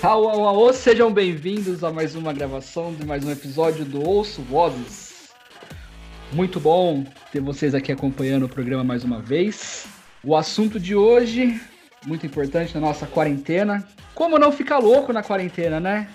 [0.00, 4.42] Alô, alô, alô, sejam bem-vindos a mais uma gravação de mais um episódio do Ouço
[4.42, 5.28] Vozes.
[6.32, 9.88] Muito bom ter vocês aqui acompanhando o programa mais uma vez.
[10.22, 11.60] O assunto de hoje,
[12.06, 13.84] muito importante na nossa quarentena.
[14.14, 16.08] Como não ficar louco na quarentena, né?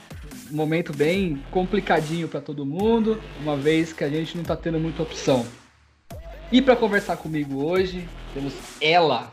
[0.51, 5.01] Momento bem complicadinho para todo mundo, uma vez que a gente não tá tendo muita
[5.01, 5.45] opção.
[6.51, 9.31] E para conversar comigo hoje, temos ela,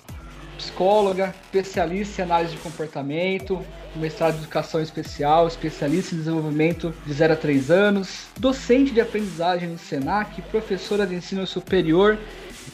[0.56, 7.34] psicóloga, especialista em análise de comportamento, mestrado em educação especial, especialista em desenvolvimento de 0
[7.34, 12.18] a 3 anos, docente de aprendizagem no SENAC, professora de ensino superior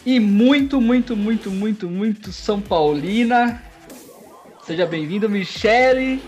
[0.07, 3.63] e muito, muito, muito, muito, muito São Paulina.
[4.65, 6.23] Seja bem-vindo, Michele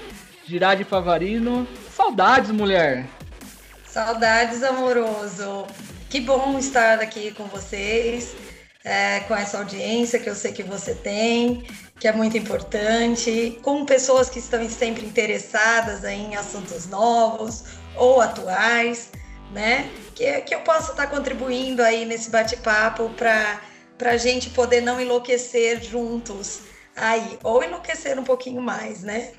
[0.46, 1.68] Girardi Pavarino.
[2.10, 3.06] Saudades, mulher!
[3.86, 5.64] Saudades, amoroso!
[6.08, 8.34] Que bom estar aqui com vocês
[8.84, 11.64] é, com essa audiência que eu sei que você tem,
[12.00, 17.62] que é muito importante, com pessoas que estão sempre interessadas em assuntos novos
[17.94, 19.12] ou atuais,
[19.52, 19.88] né?
[20.12, 23.60] Que, que eu possa estar contribuindo aí nesse bate-papo para
[24.04, 26.62] a gente poder não enlouquecer juntos
[26.96, 29.30] aí, ou enlouquecer um pouquinho mais, né?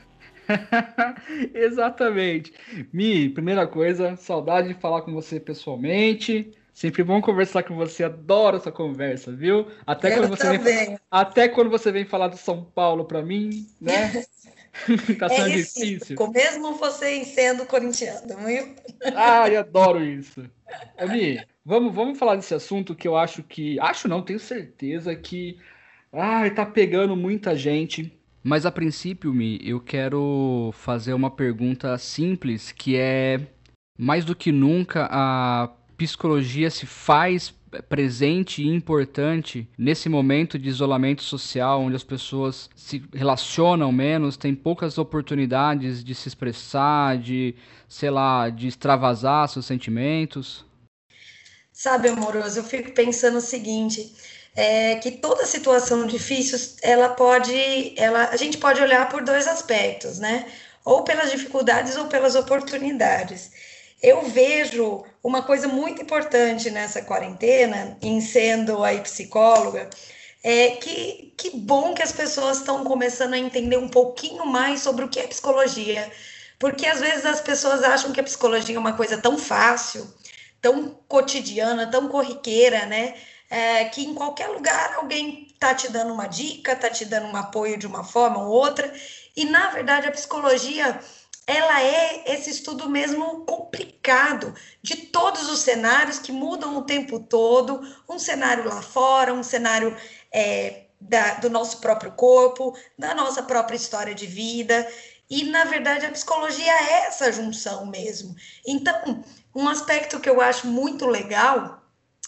[1.54, 2.54] Exatamente.
[2.92, 6.52] Mi, primeira coisa, saudade de falar com você pessoalmente.
[6.74, 9.68] Sempre bom conversar com você, adoro essa conversa, viu?
[9.86, 14.24] Até quando você vem, até quando você vem falar do São Paulo para mim, né?
[15.20, 16.18] tá sendo é difícil.
[16.34, 18.74] Mesmo você sendo corintiano, viu?
[19.16, 20.50] Ai, adoro isso.
[20.98, 23.80] Ami, vamos, vamos falar desse assunto que eu acho que.
[23.80, 25.60] Acho não, tenho certeza que.
[26.12, 28.18] Ai, tá pegando muita gente.
[28.44, 33.40] Mas a princípio, Mi, eu quero fazer uma pergunta simples que é
[33.98, 37.54] mais do que nunca a psicologia se faz
[37.88, 44.56] presente e importante nesse momento de isolamento social, onde as pessoas se relacionam menos, têm
[44.56, 47.56] poucas oportunidades de se expressar, de,
[47.88, 50.66] sei lá, de extravasar seus sentimentos?
[51.72, 54.12] Sabe, amoroso, eu fico pensando o seguinte,
[54.56, 60.20] é que toda situação difícil, ela pode, ela, a gente pode olhar por dois aspectos,
[60.20, 60.46] né?
[60.84, 63.52] Ou pelas dificuldades ou pelas oportunidades
[64.02, 69.90] eu vejo uma coisa muito importante nessa quarentena, em sendo aí psicóloga,
[70.44, 75.06] é que, que bom que as pessoas estão começando a entender um pouquinho mais sobre
[75.06, 76.12] o que é psicologia.
[76.58, 80.12] Porque às vezes as pessoas acham que a psicologia é uma coisa tão fácil,
[80.60, 83.14] tão cotidiana, tão corriqueira, né?
[83.52, 87.36] É, que em qualquer lugar alguém tá te dando uma dica, tá te dando um
[87.36, 88.92] apoio de uma forma ou outra.
[89.36, 91.00] E na verdade a psicologia
[91.46, 97.82] ela é esse estudo mesmo complicado de todos os cenários que mudam o tempo todo,
[98.08, 99.98] um cenário lá fora, um cenário
[100.32, 104.88] é, da, do nosso próprio corpo, da nossa própria história de vida.
[105.30, 108.36] E, na verdade, a psicologia é essa junção mesmo.
[108.66, 109.24] Então,
[109.56, 111.81] um aspecto que eu acho muito legal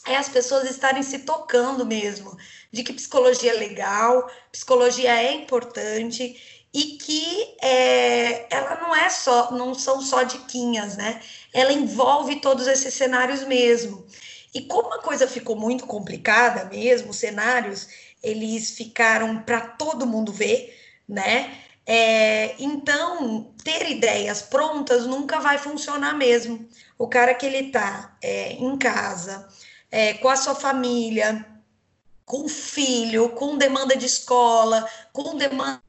[0.05, 2.35] é as pessoas estarem se tocando mesmo,
[2.71, 6.35] de que psicologia é legal, psicologia é importante
[6.73, 11.21] e que é, ela não é só, não são só diquinhas, né?
[11.53, 14.05] Ela envolve todos esses cenários mesmo.
[14.53, 17.87] E como a coisa ficou muito complicada mesmo, os cenários
[18.21, 20.75] eles ficaram para todo mundo ver,
[21.07, 21.59] né?
[21.85, 26.67] É, então, ter ideias prontas nunca vai funcionar mesmo.
[26.97, 29.47] O cara que ele tá é, em casa,
[29.93, 31.45] é, com a sua família,
[32.25, 35.83] com filho, com demanda de escola, com demanda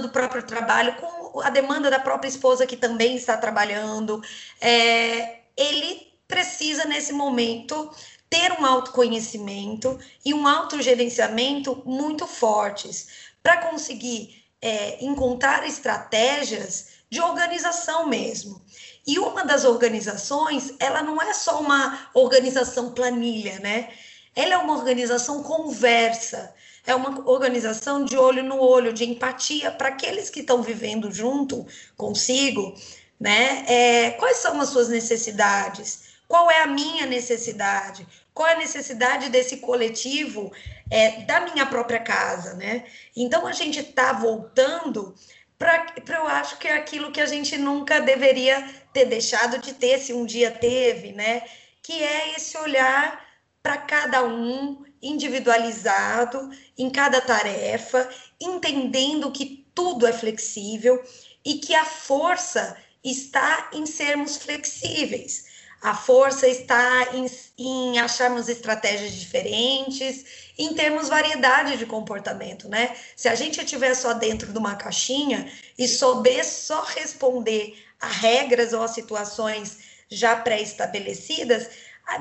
[0.00, 4.22] do próprio trabalho, com a demanda da própria esposa que também está trabalhando,
[4.58, 7.94] é, ele precisa nesse momento
[8.30, 13.08] ter um autoconhecimento e um autogerenciamento muito fortes
[13.42, 18.62] para conseguir é, encontrar estratégias de organização mesmo.
[19.06, 23.88] E uma das organizações, ela não é só uma organização planilha, né?
[24.34, 26.54] Ela é uma organização conversa,
[26.86, 31.66] é uma organização de olho no olho, de empatia para aqueles que estão vivendo junto
[31.96, 32.74] consigo,
[33.18, 33.64] né?
[33.68, 36.12] É, quais são as suas necessidades?
[36.28, 38.06] Qual é a minha necessidade?
[38.32, 40.50] Qual é a necessidade desse coletivo
[40.90, 42.84] é, da minha própria casa, né?
[43.14, 45.14] Então a gente está voltando
[45.62, 48.62] para eu acho que é aquilo que a gente nunca deveria
[48.92, 51.42] ter deixado de ter, se um dia teve, né?
[51.82, 53.24] Que é esse olhar
[53.62, 58.08] para cada um, individualizado em cada tarefa,
[58.40, 61.02] entendendo que tudo é flexível
[61.44, 65.51] e que a força está em sermos flexíveis.
[65.82, 67.26] A força está em,
[67.58, 70.24] em acharmos estratégias diferentes,
[70.56, 72.96] em termos variedade de comportamento, né?
[73.16, 78.72] Se a gente estiver só dentro de uma caixinha e souber só responder a regras
[78.72, 81.68] ou a situações já pré-estabelecidas,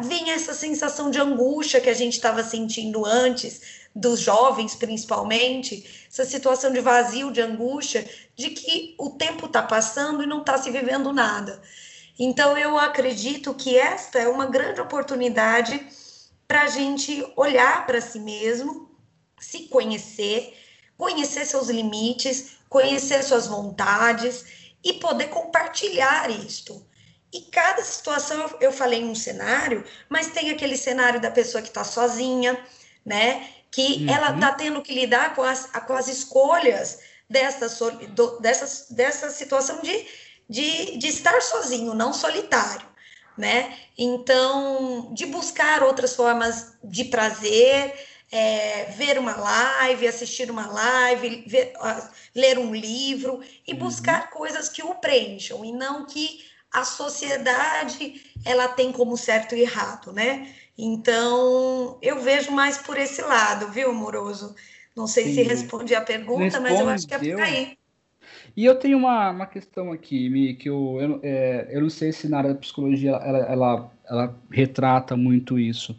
[0.01, 3.61] vem essa sensação de angústia que a gente estava sentindo antes,
[3.93, 10.23] dos jovens principalmente, essa situação de vazio, de angústia, de que o tempo está passando
[10.23, 11.61] e não está se vivendo nada.
[12.19, 15.85] Então, eu acredito que esta é uma grande oportunidade
[16.47, 18.89] para a gente olhar para si mesmo,
[19.39, 20.53] se conhecer,
[20.97, 24.45] conhecer seus limites, conhecer suas vontades
[24.83, 26.85] e poder compartilhar isto.
[27.33, 31.83] E cada situação, eu falei um cenário, mas tem aquele cenário da pessoa que está
[31.83, 32.61] sozinha,
[33.05, 33.47] né?
[33.71, 34.13] Que uhum.
[34.13, 36.99] ela está tendo que lidar com as, com as escolhas
[37.29, 37.67] dessa,
[38.41, 40.05] dessa, dessa situação de,
[40.51, 42.85] de, de estar sozinho, não solitário,
[43.37, 43.73] né?
[43.97, 47.93] Então, de buscar outras formas de prazer,
[48.29, 51.71] é, ver uma live, assistir uma live, ver,
[52.35, 53.79] ler um livro e uhum.
[53.79, 59.61] buscar coisas que o preencham e não que a sociedade ela tem como certo e
[59.61, 60.53] errado, né?
[60.77, 64.53] Então, eu vejo mais por esse lado, viu, Amoroso?
[64.93, 65.35] Não sei Sim.
[65.35, 66.71] se responde a pergunta, Respondeu.
[66.71, 67.77] mas eu acho que é por aí.
[68.55, 72.11] E eu tenho uma, uma questão aqui, Mi, que eu, eu, é, eu não sei
[72.11, 75.97] se na área da psicologia ela, ela, ela retrata muito isso.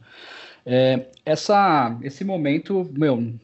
[0.64, 3.34] É, essa, esse momento, meu,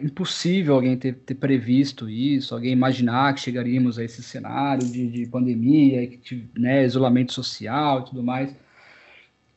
[0.00, 5.26] impossível alguém ter, ter, previsto isso, alguém imaginar que chegaríamos a esse cenário de, de
[5.26, 8.54] pandemia, que, né, isolamento social e tudo mais.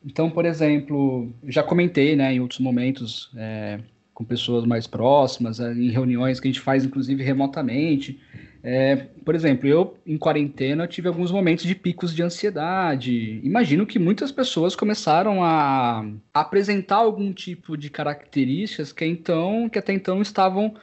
[0.04, 3.80] Então, por exemplo, já comentei né, em outros momentos é,
[4.12, 8.20] com pessoas mais próximas, é, em reuniões que a gente faz, inclusive, remotamente,
[8.70, 13.40] é, por exemplo, eu em quarentena tive alguns momentos de picos de ansiedade.
[13.42, 16.04] Imagino que muitas pessoas começaram a,
[16.34, 20.74] apresentar algum tipo de características que então que até então estavam.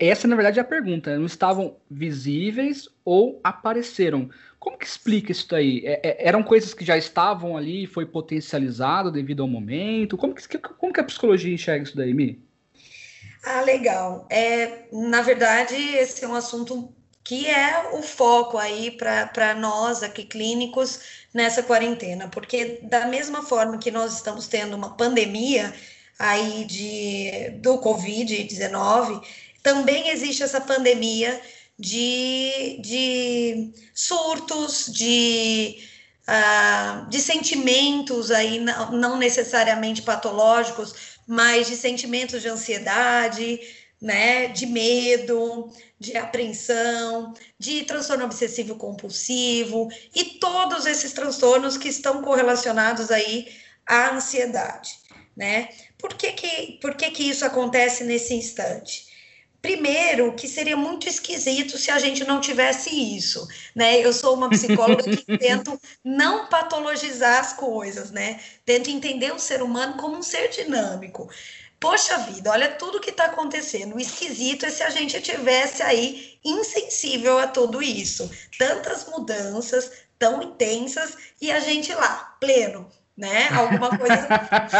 [0.00, 1.18] Essa na verdade é a pergunta, né?
[1.18, 4.30] não estavam visíveis ou apareceram.
[4.58, 5.82] Como que explica isso daí?
[5.84, 10.16] É, é, eram coisas que já estavam ali, foi potencializado devido ao momento?
[10.16, 12.42] Como que, como que a psicologia enxerga isso daí, Mi?
[13.44, 14.26] Ah, legal.
[14.30, 16.90] É, na verdade, esse é um assunto
[17.24, 21.00] que é o foco aí para nós aqui clínicos
[21.32, 25.74] nessa quarentena, porque da mesma forma que nós estamos tendo uma pandemia
[26.18, 29.24] aí de, do Covid-19,
[29.62, 31.40] também existe essa pandemia
[31.78, 35.78] de, de surtos, de,
[36.28, 40.94] uh, de sentimentos aí, não, não necessariamente patológicos,
[41.26, 43.58] mas de sentimentos de ansiedade,
[44.04, 52.20] né, de medo, de apreensão, de transtorno obsessivo compulsivo e todos esses transtornos que estão
[52.20, 53.48] correlacionados aí
[53.86, 54.98] à ansiedade,
[55.34, 55.70] né?
[55.96, 59.06] Por que que, por que, que isso acontece nesse instante?
[59.62, 63.98] Primeiro, que seria muito esquisito se a gente não tivesse isso, né?
[64.04, 68.38] Eu sou uma psicóloga que tento não patologizar as coisas, né?
[68.66, 71.30] Tento entender o ser humano como um ser dinâmico.
[71.84, 73.94] Poxa vida, olha tudo que está acontecendo.
[73.94, 78.30] O esquisito é se a gente tivesse aí insensível a tudo isso.
[78.58, 83.50] Tantas mudanças tão intensas e a gente lá, pleno, né?
[83.50, 84.26] Alguma coisa.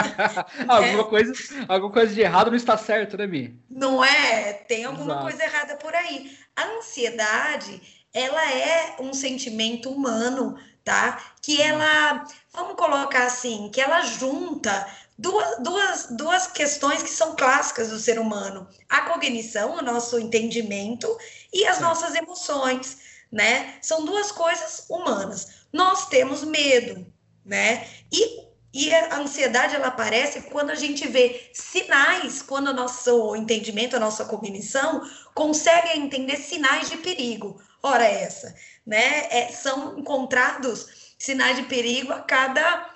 [0.67, 1.05] alguma, é.
[1.05, 1.33] coisa
[1.69, 3.55] alguma coisa de errado não está certo, né, Mi?
[3.69, 4.55] Não é?
[4.55, 5.23] Tem alguma Exato.
[5.29, 6.35] coisa errada por aí.
[6.57, 7.83] A ansiedade,
[8.15, 11.21] ela é um sentimento humano, tá?
[11.43, 14.87] Que ela, vamos colocar assim, que ela junta
[15.19, 21.17] duas, duas, duas questões que são clássicas do ser humano: a cognição, o nosso entendimento,
[21.53, 21.83] e as Sim.
[21.83, 22.99] nossas emoções,
[23.31, 23.79] né?
[23.81, 25.67] São duas coisas humanas.
[25.73, 27.07] Nós temos medo,
[27.45, 27.89] né?
[28.13, 33.97] E, e a ansiedade ela aparece quando a gente vê sinais, quando o nosso entendimento,
[33.97, 35.03] a nossa cognição
[35.35, 37.61] consegue entender sinais de perigo.
[37.83, 38.55] Ora essa,
[38.87, 39.27] né?
[39.31, 42.94] É, são encontrados sinais de perigo a cada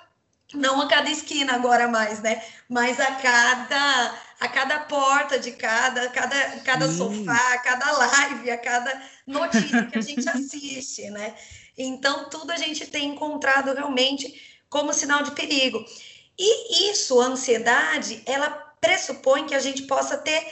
[0.53, 2.43] não a cada esquina agora mais, né?
[2.67, 8.57] Mas a cada a cada porta de cada cada cada sofá, a cada live, a
[8.57, 11.35] cada notícia que a gente assiste, né?
[11.77, 15.83] Então tudo a gente tem encontrado realmente como sinal de perigo.
[16.37, 20.47] E isso, a ansiedade, ela pressupõe que a gente possa ter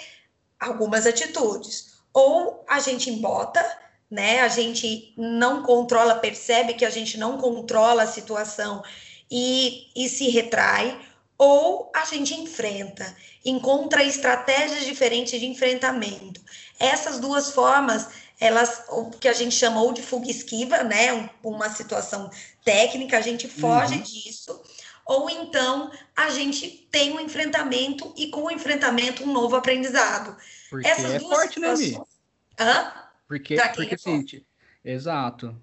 [0.60, 1.96] algumas atitudes.
[2.14, 3.64] Ou a gente embota,
[4.10, 4.42] né?
[4.42, 8.84] A gente não controla, percebe que a gente não controla a situação
[9.30, 11.00] e, e se retrai,
[11.38, 13.16] ou a gente enfrenta,
[13.46, 16.42] encontra estratégias diferentes de enfrentamento.
[16.80, 21.70] Essas duas formas, elas, o que a gente chama ou de fuga esquiva, né, uma
[21.70, 22.30] situação
[22.64, 24.02] técnica, a gente foge uhum.
[24.02, 24.62] disso,
[25.06, 30.36] ou então a gente tem um enfrentamento e com o enfrentamento um novo aprendizado.
[30.70, 31.92] Porque Essas é duas forte, né, situações...
[31.92, 32.08] né, Mi?
[32.60, 32.94] Hã?
[33.28, 33.96] Porque, porque
[34.84, 35.56] é exato.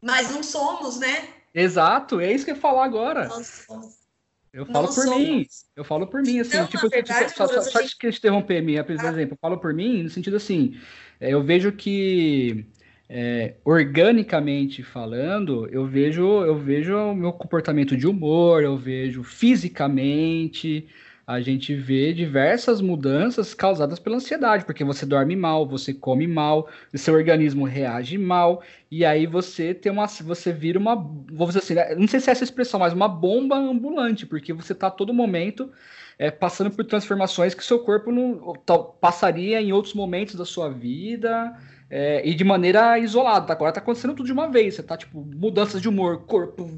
[0.00, 1.28] Mas não somos, né?
[1.54, 3.28] Exato, é isso que eu ia falar agora.
[3.28, 4.02] Somos.
[4.52, 5.46] Eu falo por mim.
[5.74, 7.96] Eu falo por mim, assim, não, tipo, verdade, só, só, só gente...
[7.96, 9.08] te interromper, minha, por ah.
[9.08, 10.76] exemplo, eu falo por mim no sentido assim,
[11.18, 12.66] é, eu vejo que
[13.08, 20.86] é, organicamente falando, eu vejo, eu vejo o meu comportamento de humor, eu vejo fisicamente,
[21.32, 26.68] a gente vê diversas mudanças causadas pela ansiedade, porque você dorme mal, você come mal,
[26.94, 30.06] seu organismo reage mal, e aí você tem uma.
[30.06, 30.94] Você vira uma.
[30.94, 34.52] Vou dizer assim, né, não sei se é essa expressão, mas uma bomba ambulante, porque
[34.52, 35.70] você está a todo momento
[36.18, 38.54] é, passando por transformações que seu corpo não
[39.00, 41.56] passaria em outros momentos da sua vida.
[41.88, 43.52] É, e de maneira isolada.
[43.52, 44.74] Agora tá acontecendo tudo de uma vez.
[44.74, 46.70] Você tá, tipo, mudanças de humor, corpo.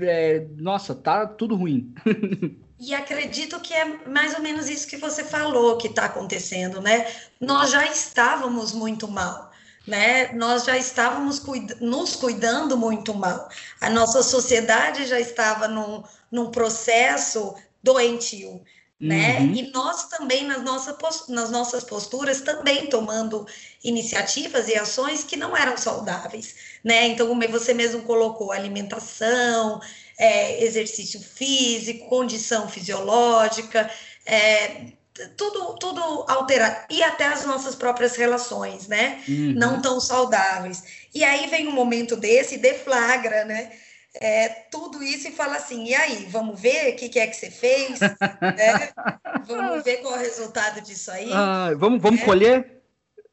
[0.00, 1.92] É, nossa, tá tudo ruim.
[2.84, 7.06] E acredito que é mais ou menos isso que você falou que está acontecendo, né?
[7.40, 9.52] Nós já estávamos muito mal,
[9.86, 10.32] né?
[10.32, 13.48] Nós já estávamos cuida nos cuidando muito mal.
[13.80, 18.60] A nossa sociedade já estava num, num processo doentio,
[18.98, 19.38] né?
[19.38, 19.54] Uhum.
[19.54, 20.98] E nós também, nas, nossa,
[21.28, 23.46] nas nossas posturas, também tomando
[23.84, 27.06] iniciativas e ações que não eram saudáveis, né?
[27.06, 29.80] Então, como você mesmo colocou, alimentação,
[30.22, 33.90] é, exercício físico, condição fisiológica,
[34.24, 34.92] é,
[35.36, 36.86] tudo, tudo alterado.
[36.88, 39.20] E até as nossas próprias relações, né?
[39.28, 39.54] Uhum.
[39.56, 40.84] Não tão saudáveis.
[41.12, 43.72] E aí vem um momento desse, deflagra, né?
[44.14, 47.34] É, tudo isso e fala assim: e aí, vamos ver o que, que é que
[47.34, 47.98] você fez?
[47.98, 48.90] né?
[49.44, 51.28] Vamos ver qual é o resultado disso aí.
[51.32, 52.24] Ah, vamos vamos é.
[52.24, 52.82] colher?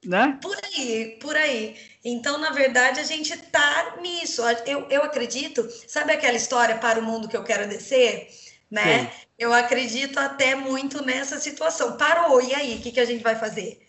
[0.05, 0.39] né?
[0.41, 1.75] Por aí, por aí.
[2.03, 4.41] Então, na verdade, a gente tá nisso.
[4.65, 8.29] Eu, eu acredito, sabe aquela história para o mundo que eu quero descer?
[8.71, 9.05] Né?
[9.05, 9.09] Sim.
[9.37, 11.97] Eu acredito até muito nessa situação.
[11.97, 12.75] Parou, e aí?
[12.75, 13.81] O que, que a gente vai fazer?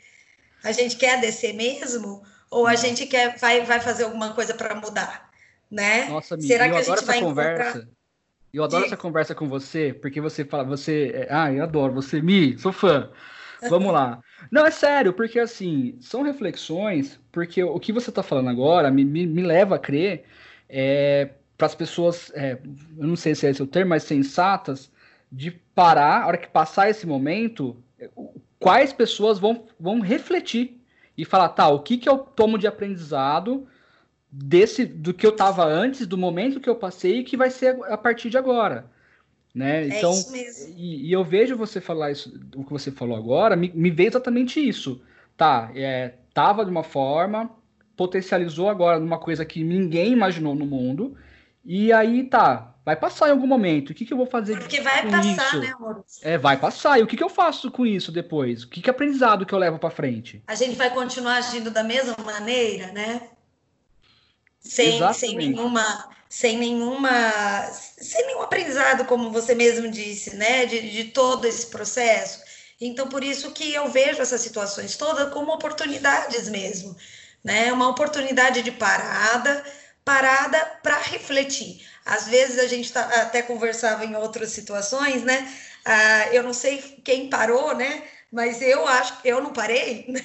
[0.64, 2.22] A gente quer descer mesmo?
[2.50, 5.30] Ou a gente quer vai, vai fazer alguma coisa para mudar?
[5.70, 6.06] Né?
[6.06, 7.62] Nossa, amiga, Será que a gente vai conversa.
[7.62, 8.00] Encontrar...
[8.52, 11.28] Eu adoro essa conversa com você, porque você fala, você.
[11.30, 13.08] Ah, eu adoro, você me, sou fã.
[13.68, 14.20] Vamos lá.
[14.50, 19.04] Não, é sério, porque assim, são reflexões, porque o que você está falando agora me,
[19.04, 20.24] me, me, leva a crer
[20.68, 22.58] é, para as pessoas, é,
[22.96, 24.90] eu não sei se é esse o termo, mas sensatas,
[25.30, 27.76] de parar, a hora que passar esse momento,
[28.58, 30.80] quais pessoas vão, vão refletir
[31.16, 33.66] e falar, tá, o que, que eu tomo de aprendizado
[34.30, 37.76] desse do que eu estava antes, do momento que eu passei e que vai ser
[37.84, 38.90] a partir de agora.
[39.54, 39.84] Né?
[39.84, 40.74] É então, isso mesmo.
[40.76, 44.08] E, e, eu vejo você falar isso, o que você falou agora, me, me veio
[44.08, 45.02] exatamente isso.
[45.36, 47.50] Tá, é, tava de uma forma,
[47.96, 51.16] potencializou agora numa coisa que ninguém imaginou no mundo,
[51.64, 53.90] e aí tá, vai passar em algum momento.
[53.90, 55.60] O que, que eu vou fazer Porque vai com passar, isso?
[55.60, 56.04] né, amor?
[56.22, 56.98] É, vai passar.
[56.98, 58.62] E o que, que eu faço com isso depois?
[58.62, 60.42] O que, que aprendizado que eu levo para frente?
[60.46, 63.22] A gente vai continuar agindo da mesma maneira, né?
[64.60, 67.10] Sem, sem nenhuma sem nenhuma
[67.72, 72.40] sem nenhum aprendizado, como você mesmo disse, né, de, de todo esse processo.
[72.80, 76.96] Então, por isso que eu vejo essas situações todas como oportunidades mesmo,
[77.44, 77.72] né?
[77.72, 79.62] Uma oportunidade de parada,
[80.04, 81.86] parada para refletir.
[82.06, 85.52] Às vezes a gente tá, até conversava em outras situações, né?
[85.84, 88.02] Ah, eu não sei quem parou, né?
[88.30, 90.24] Mas eu acho que eu não parei, né?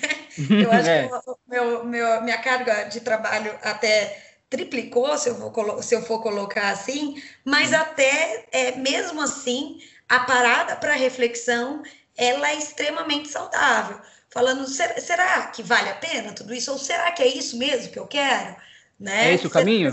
[0.49, 1.07] Eu acho é.
[1.07, 6.21] que meu, meu, minha carga de trabalho até triplicou, se eu, vou, se eu for
[6.21, 7.77] colocar assim, mas uhum.
[7.77, 11.81] até é, mesmo assim, a parada para reflexão
[12.17, 13.99] ela é extremamente saudável.
[14.29, 16.71] Falando, será, será, que vale a pena tudo isso?
[16.71, 18.55] Ou será que é isso mesmo que eu quero?
[18.99, 19.31] Né?
[19.31, 19.91] É esse o caminho?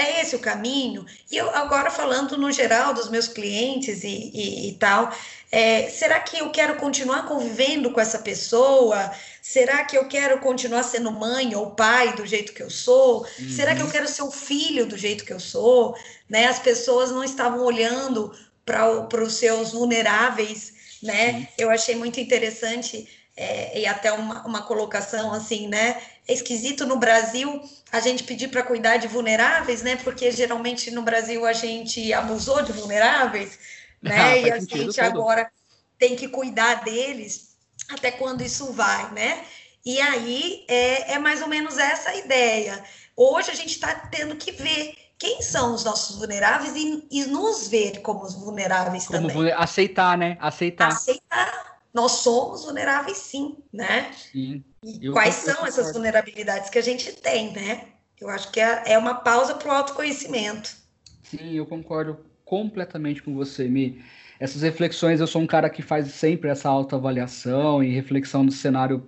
[0.00, 1.04] É esse o caminho?
[1.30, 5.12] E eu agora falando no geral dos meus clientes e, e, e tal,
[5.52, 9.10] é, será que eu quero continuar convivendo com essa pessoa?
[9.42, 13.26] Será que eu quero continuar sendo mãe ou pai do jeito que eu sou?
[13.38, 13.48] Uhum.
[13.50, 13.92] Será que eu uhum.
[13.92, 15.94] quero ser o filho do jeito que eu sou?
[16.28, 16.46] Né?
[16.46, 18.32] As pessoas não estavam olhando
[18.64, 21.32] para os seus vulneráveis, né?
[21.32, 21.46] Uhum.
[21.58, 26.00] Eu achei muito interessante é, e até uma, uma colocação assim, né?
[26.32, 27.60] Esquisito no Brasil
[27.92, 29.96] a gente pedir para cuidar de vulneráveis, né?
[29.96, 33.58] Porque geralmente no Brasil a gente abusou de vulneráveis,
[34.00, 34.20] né?
[34.20, 35.50] Ah, e a gente agora
[35.98, 37.56] tem que cuidar deles
[37.88, 39.44] até quando isso vai, né?
[39.84, 42.82] E aí é, é mais ou menos essa a ideia.
[43.16, 47.68] Hoje a gente está tendo que ver quem são os nossos vulneráveis e, e nos
[47.68, 49.52] ver como os vulneráveis como também.
[49.52, 50.38] Aceitar, né?
[50.40, 50.88] Aceitar.
[50.88, 51.79] Aceitar.
[51.92, 54.12] Nós somos vulneráveis, sim, né?
[54.12, 54.64] Sim.
[54.82, 57.88] E Eu quais são essas vulnerabilidades que a gente tem, né?
[58.20, 60.76] Eu acho que é, é uma pausa para o autoconhecimento.
[61.22, 64.02] Sim, eu concordo completamente com você, Mi.
[64.38, 69.06] Essas reflexões, eu sou um cara que faz sempre essa autoavaliação e reflexão do cenário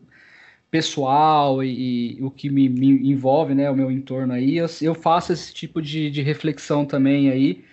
[0.70, 4.94] pessoal e, e o que me, me, envolve, né, o meu entorno aí, eu, eu
[4.94, 7.64] faço esse tipo de, de reflexão também aí.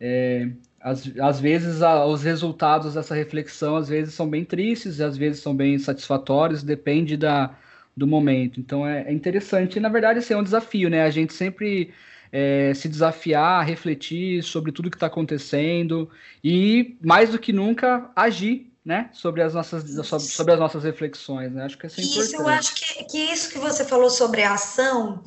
[0.00, 0.48] É,
[0.86, 5.42] às, às vezes a, os resultados dessa reflexão às vezes são bem tristes, às vezes
[5.42, 7.56] são bem satisfatórios, depende da,
[7.96, 8.60] do momento.
[8.60, 9.78] Então é, é interessante.
[9.78, 11.02] E, na verdade, assim, é um desafio, né?
[11.02, 11.92] A gente sempre
[12.30, 16.08] é, se desafiar, refletir sobre tudo que está acontecendo
[16.42, 21.64] e, mais do que nunca, agir né, sobre as nossas sobre, as nossas reflexões, né?
[21.64, 22.26] Acho que isso é importante.
[22.26, 25.24] Isso, eu acho que, que isso que você falou sobre a ação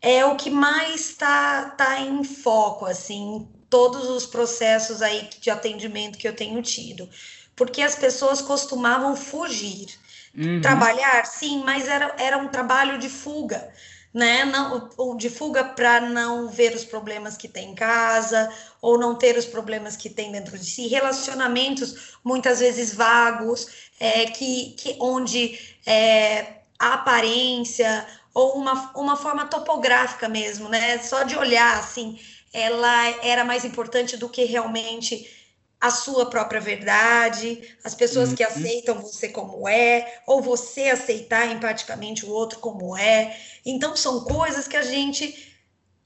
[0.00, 6.18] é o que mais está tá em foco, assim, todos os processos aí de atendimento
[6.18, 7.08] que eu tenho tido,
[7.56, 9.86] porque as pessoas costumavam fugir,
[10.36, 10.60] uhum.
[10.60, 13.72] trabalhar, sim, mas era, era um trabalho de fuga
[14.12, 14.44] né?
[14.44, 19.36] Não, de fuga para não ver os problemas que tem em casa ou não ter
[19.36, 23.68] os problemas que tem dentro de si, relacionamentos muitas vezes vagos,
[24.00, 30.98] é, que, que onde é, a aparência ou uma, uma forma topográfica mesmo, né?
[30.98, 32.18] Só de olhar assim,
[32.52, 35.28] ela era mais importante do que realmente
[35.80, 38.34] a sua própria verdade, as pessoas uhum.
[38.34, 43.34] que aceitam você como é, ou você aceitar empaticamente o outro como é.
[43.64, 45.56] Então, são coisas que a gente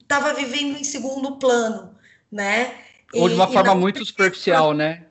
[0.01, 1.93] estava vivendo em segundo plano,
[2.31, 2.73] né?
[3.13, 5.05] Ou de uma e, forma e muito superficial, né?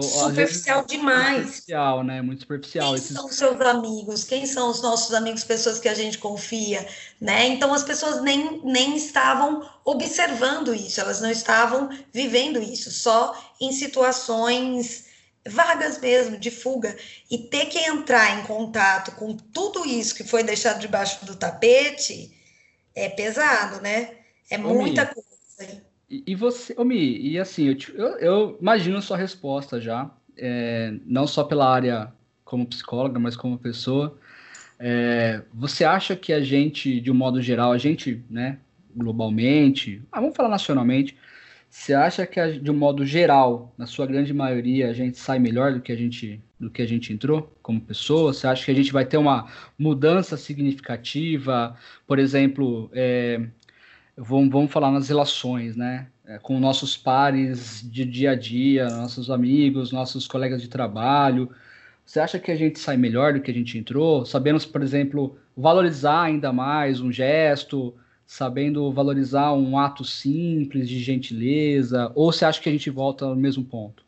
[0.00, 1.38] Superficial demais.
[1.38, 2.20] Superficial, né?
[2.20, 2.88] Muito superficial.
[2.88, 3.16] Quem Esses...
[3.16, 4.24] são seus amigos?
[4.24, 6.86] Quem são os nossos amigos, pessoas que a gente confia,
[7.20, 7.46] né?
[7.46, 13.72] Então as pessoas nem, nem estavam observando isso, elas não estavam vivendo isso, só em
[13.72, 15.06] situações
[15.46, 16.96] vagas mesmo, de fuga,
[17.30, 22.36] e ter que entrar em contato com tudo isso que foi deixado debaixo do tapete
[22.94, 24.10] é pesado, né?
[24.50, 25.87] É muita coisa.
[26.10, 31.44] E, você, Omi, e assim, eu, eu, eu, imagino sua resposta já, é, não só
[31.44, 32.10] pela área
[32.44, 34.18] como psicóloga, mas como pessoa.
[34.78, 38.58] É, você acha que a gente, de um modo geral, a gente, né,
[38.96, 41.14] globalmente, ah, vamos falar nacionalmente,
[41.68, 45.38] você acha que, a, de um modo geral, na sua grande maioria, a gente sai
[45.38, 48.32] melhor do que a gente, do que a gente entrou como pessoa?
[48.32, 49.46] Você acha que a gente vai ter uma
[49.78, 51.76] mudança significativa?
[52.06, 53.46] Por exemplo, é,
[54.18, 56.08] vamos, vamos falar nas relações, né?
[56.26, 61.50] É, com nossos pares de dia a dia, nossos amigos, nossos colegas de trabalho.
[62.04, 64.26] Você acha que a gente sai melhor do que a gente entrou?
[64.26, 67.94] Sabemos, por exemplo, valorizar ainda mais um gesto,
[68.26, 72.10] sabendo valorizar um ato simples de gentileza?
[72.14, 74.04] Ou você acha que a gente volta no mesmo ponto?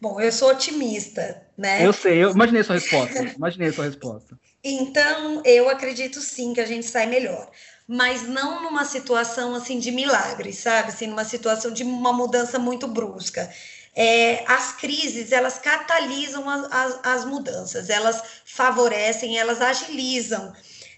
[0.00, 1.84] Bom, eu sou otimista, né?
[1.84, 3.22] Eu sei, eu imaginei sua resposta.
[3.36, 4.38] imaginei sua resposta.
[4.68, 7.48] Então, eu acredito sim que a gente sai melhor
[7.88, 10.88] mas não numa situação assim de milagre, sabe?
[10.88, 13.48] Assim, numa situação de uma mudança muito brusca.
[13.94, 20.52] É, as crises elas catalisam as, as, as, mudanças, elas favorecem, elas agilizam.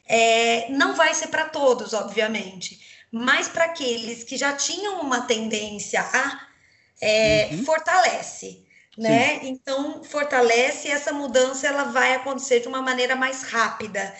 [0.07, 2.81] É, não vai ser para todos, obviamente,
[3.12, 6.48] mas para aqueles que já tinham uma tendência a
[7.01, 7.64] é, uhum.
[7.64, 8.66] fortalece.
[8.96, 9.38] Né?
[9.44, 14.12] Então fortalece essa mudança, ela vai acontecer de uma maneira mais rápida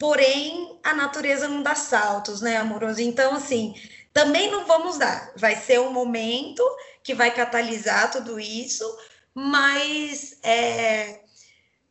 [0.00, 3.02] porém a natureza não dá saltos, né, amoroso?
[3.02, 3.74] Então, assim,
[4.14, 5.30] também não vamos dar.
[5.36, 6.64] Vai ser um momento
[7.04, 8.82] que vai catalisar tudo isso,
[9.34, 11.20] mas, é,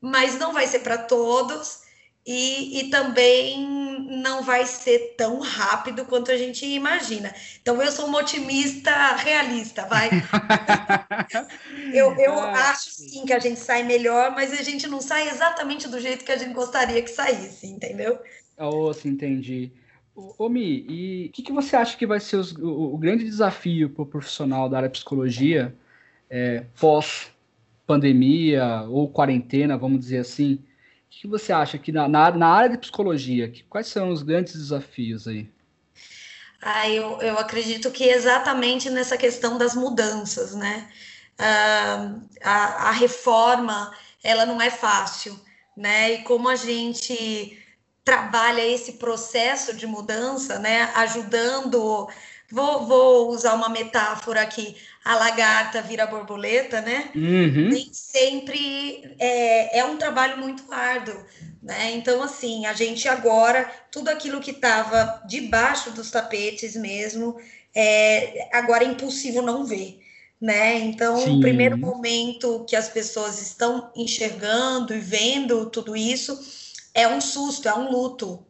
[0.02, 1.84] mas não vai ser para todos.
[2.26, 3.68] E, e, também
[4.22, 7.34] não vai ser tão rápido quanto a gente imagina.
[7.62, 10.10] Então, eu sou uma otimista realista, vai.
[11.94, 15.30] eu eu ah, acho sim que a gente sai melhor, mas a gente não sai
[15.30, 18.20] exatamente do jeito que a gente gostaria que saísse, entendeu?
[18.58, 19.72] Oh, sim, entendi.
[20.38, 23.24] Ô, Mi, e o que, que, você acha que vai ser os, o, o, grande
[23.24, 25.74] desafio para o profissional da área de psicologia
[26.30, 30.60] é, pós-pandemia ou quarentena, vamos dizer assim?
[31.10, 34.22] O que você acha que na, na, na área de psicologia, que, quais são os
[34.22, 35.52] grandes desafios aí?
[36.62, 40.88] Ah, eu, eu acredito que exatamente nessa questão das mudanças, né?
[41.38, 43.92] Ah, a, a reforma,
[44.24, 45.40] ela não é fácil,
[45.76, 46.14] né?
[46.14, 47.58] E como a gente
[48.04, 50.92] trabalha esse processo de mudança, né?
[50.96, 52.08] Ajudando
[52.52, 57.12] Vou, vou, usar uma metáfora aqui, a lagarta vira borboleta, né?
[57.16, 57.70] Uhum.
[57.70, 61.16] Nem sempre é, é, um trabalho muito árduo,
[61.62, 61.92] né?
[61.92, 67.40] Então, assim, a gente agora, tudo aquilo que estava debaixo dos tapetes mesmo,
[67.76, 70.00] é, agora é impossível não ver,
[70.42, 70.80] né?
[70.80, 71.38] Então, Sim.
[71.38, 76.40] o primeiro momento que as pessoas estão enxergando e vendo tudo isso
[76.96, 78.44] é um susto, é um luto,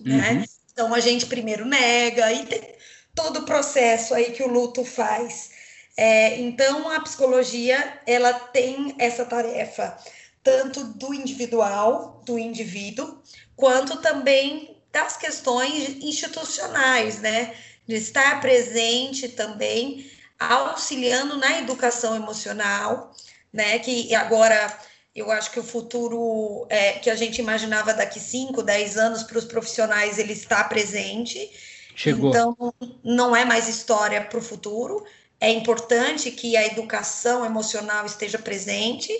[0.00, 0.14] né?
[0.14, 0.38] uhum.
[0.38, 0.44] né?
[0.72, 2.74] Então, a gente primeiro nega e tem
[3.14, 5.50] todo o processo aí que o luto faz.
[5.96, 9.96] É, então, a psicologia ela tem essa tarefa
[10.44, 13.18] tanto do individual, do indivíduo,
[13.56, 17.56] quanto também das questões institucionais, né?
[17.86, 23.10] De estar presente também, auxiliando na educação emocional,
[23.50, 23.78] né?
[23.78, 24.78] Que agora
[25.14, 29.38] eu acho que o futuro é, que a gente imaginava daqui 5, 10 anos para
[29.38, 31.50] os profissionais, ele está presente.
[31.94, 32.30] Chegou.
[32.30, 32.56] Então,
[33.04, 35.04] não é mais história para o futuro.
[35.40, 39.12] É importante que a educação emocional esteja presente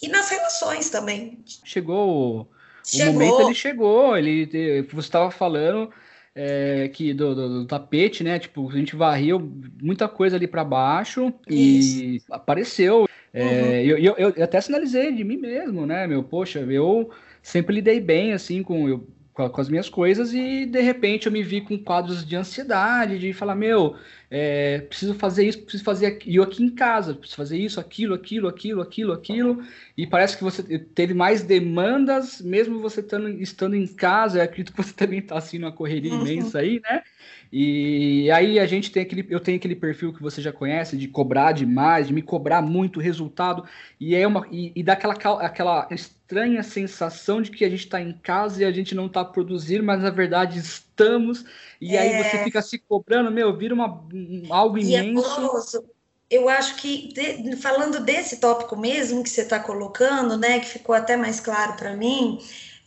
[0.00, 1.38] e nas relações também.
[1.64, 2.48] Chegou.
[2.84, 3.10] chegou.
[3.10, 4.16] O momento ele chegou.
[4.16, 5.90] Ele, você estava falando
[6.34, 8.38] é, que do, do, do, tapete, né?
[8.38, 9.40] Tipo, a gente varreu
[9.82, 12.00] muita coisa ali para baixo Isso.
[12.00, 13.08] e apareceu.
[13.32, 13.72] É, uhum.
[13.72, 16.22] eu, eu, eu, até sinalizei de mim mesmo, né, meu?
[16.22, 17.10] Poxa, eu
[17.42, 19.06] sempre lidei bem, assim, com, eu,
[19.38, 23.20] com, com, as minhas coisas e, de repente, eu me vi com quadros de ansiedade,
[23.20, 23.94] de falar, meu,
[24.28, 27.78] é, preciso fazer isso, preciso fazer aquilo, e eu aqui em casa, preciso fazer isso,
[27.78, 29.62] aquilo, aquilo, aquilo, aquilo, aquilo,
[29.96, 34.72] e parece que você teve mais demandas, mesmo você estando, estando em casa, eu acredito
[34.72, 36.22] que você também está, assim, numa correria uhum.
[36.22, 37.04] imensa aí, né?
[37.50, 41.08] E aí a gente tem aquele, eu tenho aquele perfil que você já conhece de
[41.08, 43.64] cobrar demais, de me cobrar muito resultado
[43.98, 48.00] e é uma e, e dá aquela, aquela estranha sensação de que a gente está
[48.00, 51.44] em casa e a gente não está produzindo, mas na verdade estamos.
[51.80, 52.00] E é...
[52.00, 54.04] aí você fica se cobrando, meu, vira uma
[54.50, 55.78] algo é imenso.
[55.78, 55.98] É
[56.30, 60.94] eu acho que de, falando desse tópico mesmo que você está colocando, né, que ficou
[60.94, 62.38] até mais claro para mim,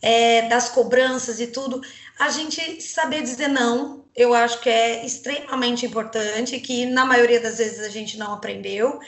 [0.02, 1.80] é, das cobranças e tudo,
[2.18, 7.58] a gente saber dizer não, eu acho que é extremamente importante, que na maioria das
[7.58, 8.98] vezes a gente não aprendeu.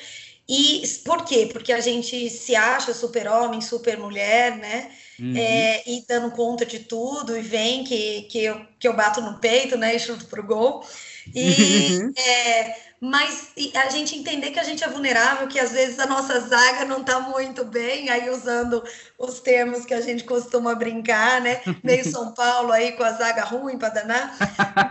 [0.48, 1.48] E por quê?
[1.50, 4.90] Porque a gente se acha super-homem, super-mulher, né?
[5.18, 5.34] Uhum.
[5.36, 9.38] É, e dando conta de tudo, e vem que, que, eu, que eu bato no
[9.38, 9.94] peito, né?
[9.94, 10.84] E chuto pro gol.
[11.32, 12.12] E, uhum.
[12.16, 16.40] é, mas a gente entender que a gente é vulnerável, que às vezes a nossa
[16.40, 18.82] zaga não está muito bem, aí usando
[19.18, 21.60] os termos que a gente costuma brincar, né?
[21.82, 24.36] Meio São Paulo aí com a zaga ruim para danar,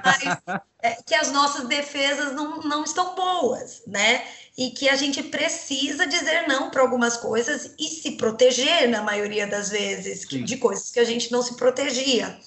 [0.03, 4.23] mas é, que as nossas defesas não, não estão boas, né?
[4.55, 9.47] E que a gente precisa dizer não para algumas coisas e se proteger, na maioria
[9.47, 10.43] das vezes, Sim.
[10.43, 12.37] de coisas que a gente não se protegia.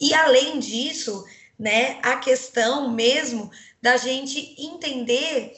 [0.00, 1.24] E além disso,
[1.58, 5.54] né, a questão mesmo da gente entender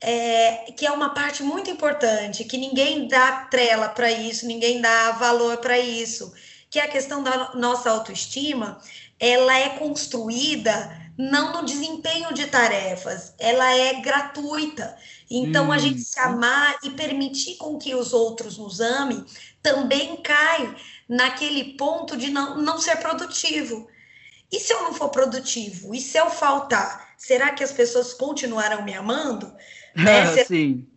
[0.00, 5.12] é, que é uma parte muito importante, que ninguém dá trela para isso, ninguém dá
[5.12, 6.32] valor para isso,
[6.68, 8.78] que é a questão da nossa autoestima,
[9.18, 14.96] ela é construída não no desempenho de tarefas, ela é gratuita.
[15.30, 15.72] Então, hum.
[15.72, 19.24] a gente se amar e permitir com que os outros nos amem
[19.62, 20.76] também cai
[21.08, 23.88] naquele ponto de não, não ser produtivo.
[24.54, 25.94] E se eu não for produtivo?
[25.94, 27.04] E se eu faltar?
[27.24, 29.52] será que as pessoas continuarão me amando?
[29.96, 30.44] Né?
[30.44, 30.88] Sim.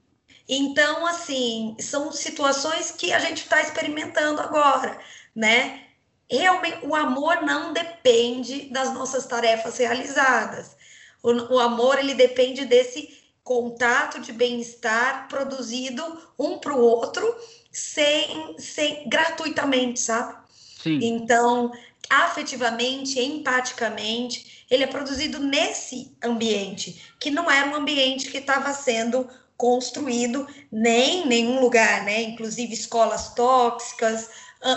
[0.49, 4.97] Então, assim, são situações que a gente está experimentando agora,
[5.35, 5.83] né?
[6.27, 10.75] Realmente, o amor não depende das nossas tarefas realizadas.
[11.21, 13.07] O, o amor, ele depende desse
[13.43, 16.03] contato de bem-estar produzido
[16.39, 17.35] um para o outro,
[17.71, 20.37] sem, sem gratuitamente, sabe?
[20.81, 20.99] Sim.
[21.03, 21.71] Então,
[22.09, 29.27] afetivamente, empaticamente, ele é produzido nesse ambiente, que não era um ambiente que estava sendo
[29.55, 32.21] construído nem em nenhum lugar, né?
[32.21, 34.29] Inclusive escolas tóxicas,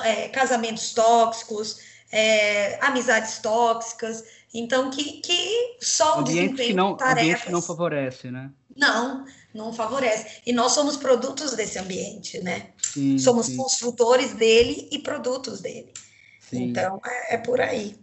[0.05, 1.79] é, casamentos tóxicos,
[2.11, 4.25] é, amizades tóxicas.
[4.53, 7.23] Então, que, que só o ambiente desempenho que não, tarefas...
[7.23, 8.51] Ambiente que não favorece, né?
[8.77, 10.41] Não, não favorece.
[10.47, 12.71] E nós somos produtos desse ambiente, né?
[12.83, 13.57] Sim, somos sim.
[13.57, 15.93] construtores dele e produtos dele.
[16.51, 16.71] Sim.
[16.71, 17.97] Então, é, é por aí.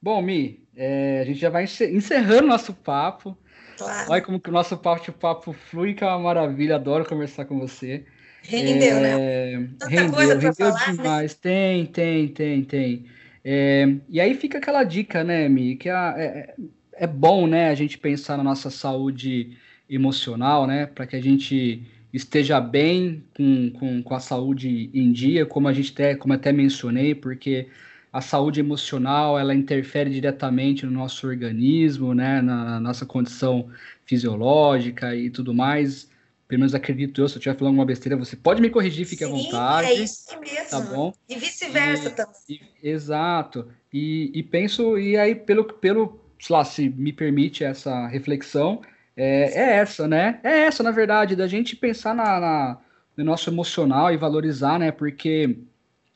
[0.00, 3.36] Bom, Mi, é, a gente já vai encerrando nosso papo.
[3.76, 4.10] Claro.
[4.10, 6.76] Olha como que o nosso papo, papo flui, que é uma maravilha.
[6.76, 8.04] Adoro conversar com você.
[8.42, 9.68] Rendeu, é, né?
[9.78, 10.92] Tanta rendeu, coisa rendeu falar, né?
[10.92, 11.32] demais.
[11.32, 11.38] Né?
[11.40, 13.06] Tem, tem, tem, tem.
[13.44, 16.54] É, e aí fica aquela dica, né, Mi, que é, é,
[16.92, 19.56] é bom, né, a gente pensar na nossa saúde
[19.88, 25.44] emocional, né, para que a gente esteja bem com, com, com a saúde em dia,
[25.44, 27.68] como a gente até, como até mencionei, porque
[28.12, 33.68] a saúde emocional ela interfere diretamente no nosso organismo, né, na nossa condição
[34.04, 36.08] fisiológica e tudo mais.
[36.46, 39.24] Pelo menos acredito eu, se eu estiver falando alguma besteira, você pode me corrigir, fique
[39.24, 39.88] Sim, à vontade.
[39.88, 40.70] É isso mesmo.
[40.70, 41.12] Tá bom?
[41.28, 42.60] E vice-versa também.
[42.82, 43.68] exato.
[43.92, 48.80] E, e, penso, e aí, pelo, pelo, sei lá, se me permite essa reflexão,
[49.18, 50.40] é, é essa, né?
[50.44, 52.78] É essa, na verdade, da gente pensar na, na,
[53.16, 54.92] no nosso emocional e valorizar, né?
[54.92, 55.58] Porque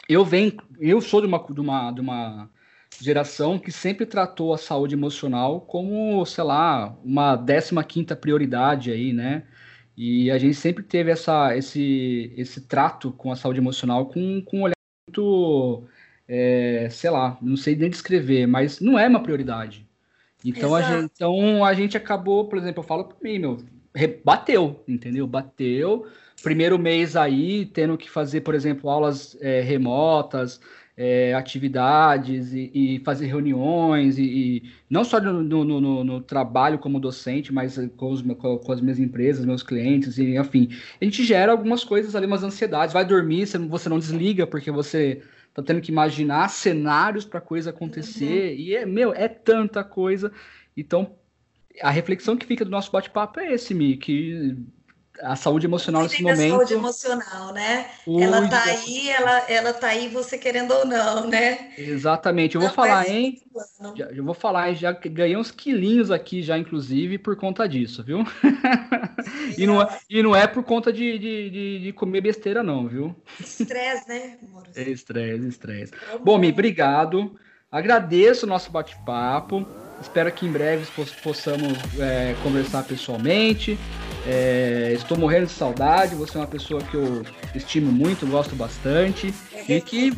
[0.08, 2.50] eu venho, eu sou de uma, de uma, de uma,
[3.00, 9.12] geração que sempre tratou a saúde emocional como, sei lá, uma 15 quinta prioridade aí,
[9.12, 9.44] né?
[9.96, 14.58] E a gente sempre teve essa, esse, esse trato com a saúde emocional com, com
[14.60, 14.76] um olhar
[15.08, 15.84] muito,
[16.28, 19.86] é, sei lá, não sei nem descrever, mas não é uma prioridade.
[20.44, 23.58] Então a, gente, então a gente acabou, por exemplo, eu falo para mim, meu,
[24.24, 25.26] bateu, entendeu?
[25.26, 26.06] Bateu.
[26.42, 30.60] Primeiro mês aí, tendo que fazer, por exemplo, aulas é, remotas,
[30.96, 36.78] é, atividades e, e, fazer reuniões, e, e não só no, no, no, no, trabalho
[36.78, 40.68] como docente, mas com, os, com, as minhas empresas, meus clientes, e enfim.
[41.00, 42.92] A gente gera algumas coisas ali, umas ansiedades.
[42.92, 45.22] Vai dormir, você não desliga, porque você
[45.54, 48.60] tá tendo que imaginar cenários para coisa acontecer, uhum.
[48.60, 50.32] e é, meu, é tanta coisa.
[50.76, 51.14] Então,
[51.80, 54.56] a reflexão que fica do nosso bate-papo é esse, Mi, que
[55.20, 56.54] a saúde emocional nesse momento.
[56.54, 57.86] A saúde emocional, né?
[58.06, 61.72] Ela tá aí, ela, ela tá aí, você querendo ou não, né?
[61.76, 62.54] Exatamente.
[62.54, 63.42] Eu vou não falar, hein?
[63.96, 64.72] Já, eu vou falar?
[64.74, 68.24] Já ganhei uns quilinhos aqui, já, inclusive, por conta disso, viu?
[69.58, 72.88] e, não, é, e não é por conta de, de, de, de comer besteira, não,
[72.88, 73.14] viu?
[73.38, 74.64] Estresse, né, amor?
[74.74, 75.92] É estresse, estresse.
[75.92, 77.38] Tá bom, Mi, obrigado.
[77.70, 79.66] Agradeço o nosso bate-papo.
[80.00, 80.84] Espero que em breve
[81.22, 83.78] possamos é, conversar pessoalmente.
[84.26, 86.14] É, estou morrendo de saudade.
[86.14, 89.34] Você é uma pessoa que eu estimo muito, gosto bastante.
[89.68, 90.12] E que,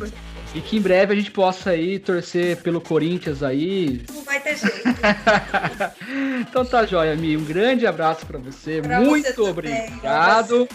[0.53, 4.03] e que em breve a gente possa aí torcer pelo Corinthians aí.
[4.13, 4.75] Não vai ter jeito.
[6.41, 7.35] então tá joia, Mi.
[7.35, 8.81] Um grande abraço para você.
[8.81, 10.67] Pra muito você obrigado.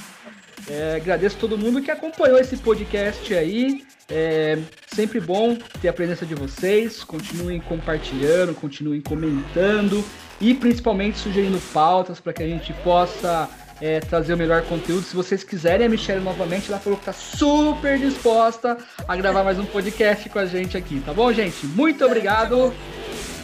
[0.69, 3.85] É, agradeço todo mundo que acompanhou esse podcast aí.
[4.09, 4.59] É
[4.93, 7.05] sempre bom ter a presença de vocês.
[7.05, 10.05] Continuem compartilhando, continuem comentando
[10.41, 13.49] e principalmente sugerindo pautas para que a gente possa
[13.81, 15.03] é, trazer o melhor conteúdo.
[15.03, 19.59] Se vocês quiserem a Michelle novamente, ela falou que está super disposta a gravar mais
[19.59, 21.67] um podcast com a gente aqui, tá bom, gente?
[21.67, 22.75] Muito obrigado.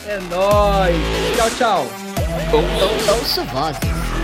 [0.07, 0.97] É nóis.
[1.37, 1.87] Tchau, tchau.
[3.19, 4.16] Ouço Vozes.